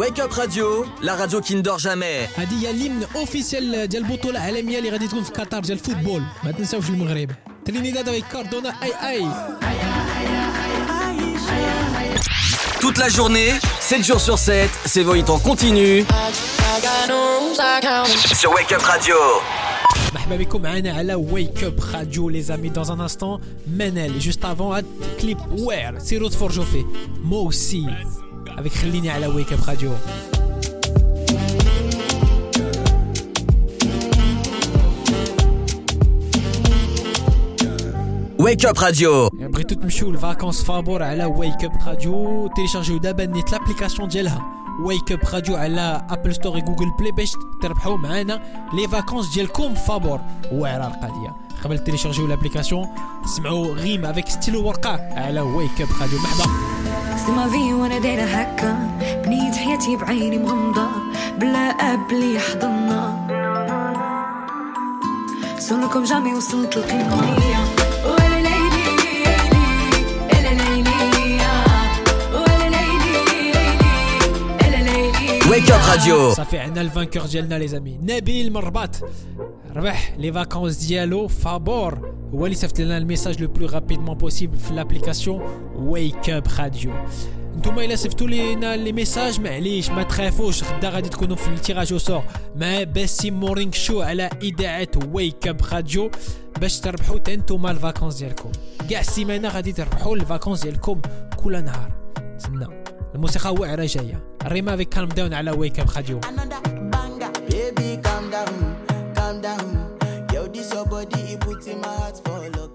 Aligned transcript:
Wake 0.00 0.18
Up 0.20 0.32
Radio, 0.32 0.84
la 1.02 1.14
radio 1.14 1.40
qui 1.40 1.54
ne 1.54 1.60
dort 1.60 1.78
jamais. 1.78 2.28
هذه 2.36 2.62
هي 2.62 2.70
اليمن 2.70 3.06
اوفيسيال 3.16 3.88
ديال 3.88 4.04
البطوله 4.04 4.38
العالميه 4.38 4.78
اللي 4.78 4.90
غادي 4.90 5.08
تكون 5.08 5.22
في 5.22 5.32
قطر 5.32 5.60
ديال 5.60 5.78
الفوتبول 5.78 6.22
ما 6.44 6.52
تنساوش 6.52 6.88
المغرب 6.88 7.30
ترينيداد 7.64 8.08
avec 8.08 8.24
كاردونا 8.32 8.74
اي 8.82 8.92
اي 9.10 9.28
Toute 12.80 12.98
la 12.98 13.08
journée, 13.08 13.52
7 13.80 14.04
jours 14.04 14.20
sur 14.20 14.38
7, 14.38 14.70
c'est 14.86 15.02
Voït 15.02 15.30
en 15.30 15.38
continu 15.38 16.04
sur 18.34 18.50
Wake 18.50 18.72
Up 18.72 18.82
Radio. 18.82 19.16
مرحبا 20.14 20.36
بكم 20.36 20.62
معنا 20.62 20.92
على 20.92 21.14
ويك 21.14 21.64
اب 21.64 21.80
راديو 21.94 22.28
لي 22.28 22.42
زامي 22.42 22.68
دون 22.68 22.90
ان 22.90 23.00
انستون 23.00 23.40
منال 23.66 24.18
جوست 24.18 24.44
افون 24.44 24.74
هاد 24.76 24.86
كليب 25.20 25.38
وير 25.52 25.98
سيرو 25.98 26.28
تفرجوا 26.28 26.64
فيه 26.64 26.84
موسي 27.24 27.86
افيك 28.57 28.73
خليني 28.73 29.09
على 29.09 29.27
ويك 29.27 29.53
اب 29.53 29.59
راديو 29.67 29.91
Wake 38.39 38.69
Up 38.69 38.77
Radio. 38.79 39.29
بغيتو 39.33 39.75
تمشيو 39.75 40.11
لفاكونس 40.11 40.63
فابور 40.63 41.03
على 41.03 41.25
ويك 41.25 41.63
اب 41.63 41.71
راديو 41.87 42.47
تيليشارجيو 42.55 42.97
دابا 42.97 43.25
نيت 43.25 43.51
لابليكاسيون 43.51 44.07
ديالها. 44.07 44.45
ويك 44.85 45.11
اب 45.11 45.19
راديو 45.33 45.55
على 45.55 46.07
ابل 46.09 46.35
ستور 46.35 46.59
جوجل 46.59 46.91
بلاي 46.99 47.11
باش 47.11 47.33
تربحوا 47.61 47.97
معانا 47.97 48.41
لي 48.73 48.87
فاكونس 48.87 49.33
ديالكم 49.33 49.73
فابور. 49.73 50.19
واعره 50.51 50.87
القضية 50.87 51.35
قبل 51.63 51.79
تيليشارجيو 51.79 52.27
لابليكاسيون 52.27 52.87
سمعوا 53.25 53.75
غيم 53.75 54.05
افيك 54.05 54.29
ستيلو 54.29 54.67
ورقة 54.67 54.91
على 55.11 55.41
ويك 55.41 55.81
اب 55.81 55.87
راديو 56.01 56.19
مرحبا. 56.19 56.76
ما 57.29 57.47
في 57.49 57.73
وأنا 57.73 57.99
دايرة 57.99 58.23
هكا. 58.23 58.89
بنيت 59.25 59.55
حياتي 59.55 59.95
بعيني 59.95 60.37
مغمضة. 60.37 60.87
بلا 61.37 61.59
أب 61.69 62.11
اللي 62.11 62.35
يحضننا 62.35 63.27
سولكم 65.59 66.03
جامي 66.03 66.33
وصلت 66.33 66.77
القمة. 66.77 67.76
Wake 75.56 75.70
Up 75.70 75.82
Radio. 75.96 76.34
صافي 76.36 76.58
عندنا 76.58 76.80
الفانكور 76.80 77.22
ديالنا 77.26 77.54
لي 77.58 77.68
زامي 77.68 77.98
نبيل 78.02 78.50
من 78.50 78.56
الرباط 78.56 78.90
ربح 79.74 80.14
لي 80.18 80.32
فاكونس 80.32 80.76
ديالو 80.76 81.28
فابور 81.28 82.12
هو 82.34 82.44
اللي 82.46 82.56
صيفط 82.56 82.80
لنا 82.80 82.98
الميساج 82.98 83.42
لو 83.42 83.48
بلو 83.48 83.66
رابيدمون 83.66 84.18
بوسيبل 84.18 84.58
في 84.58 84.74
لابليكاسيون 84.74 85.42
ويك 85.76 86.30
اب 86.30 86.46
راديو 86.58 86.92
نتوما 87.56 87.84
الا 87.84 87.96
صيفطوا 87.96 88.26
لينا 88.26 88.76
لي 88.76 88.92
ميساج 88.92 89.40
معليش 89.40 89.90
ما 89.90 90.02
تخافوش 90.02 90.64
غدا 90.64 90.88
غادي 90.88 91.08
تكونوا 91.08 91.36
في 91.36 91.48
التيراج 91.48 91.92
او 91.92 91.98
سور 91.98 92.22
مع 92.56 92.82
باسم 92.82 93.34
مورينغ 93.34 93.72
شو 93.72 94.02
على 94.02 94.30
اذاعه 94.42 94.88
ويك 95.12 95.48
اب 95.48 95.60
راديو 95.72 96.10
باش 96.60 96.80
تربحوا 96.80 97.18
تا 97.18 97.36
نتوما 97.36 97.70
الفاكونس 97.70 98.16
ديالكم 98.16 98.52
كاع 98.90 99.00
السيمانه 99.00 99.48
غادي 99.48 99.72
تربحوا 99.72 100.16
الفاكونس 100.16 100.62
ديالكم 100.62 101.00
كل 101.44 101.64
نهار 101.64 101.92
تسنى 102.38 102.66
الموسيقى 103.17 103.53
واعره 103.53 103.85
جاية 103.85 104.23
الريما 104.45 104.73
افيك 104.73 104.89
كالم 104.89 105.09
داون 105.09 105.33
على 105.33 105.51
ويك 105.51 105.79
اب 105.79 105.89
banger. 105.89 107.31
Baby, 107.49 107.97
calm 108.03 108.29
down, 108.29 108.55
calm 109.15 109.41
down. 109.41 109.65
Yo, 110.33 110.47
this 110.47 110.71
your 110.71 110.85
body, 110.85 111.33
it 111.33 111.39
puts 111.39 111.65
in 111.67 111.81
my 111.81 111.87
heart 111.87 112.17
for 112.23 112.39
lockdown. 112.55 112.66